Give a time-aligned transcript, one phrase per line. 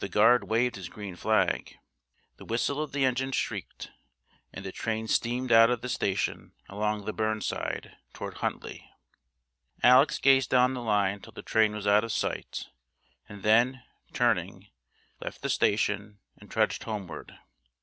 [0.00, 1.78] The guard waved his green flag.
[2.36, 3.90] The whistle of the engine shrieked,
[4.52, 8.90] and the train steamed out of the station along the burnside toward Huntly.
[9.82, 12.66] Alec gazed down the line till the train was out of sight
[13.30, 13.82] and then,
[14.12, 14.68] turning,
[15.20, 17.38] left the station and trudged homeward.